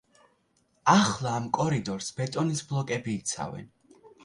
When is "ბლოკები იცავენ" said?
2.73-3.73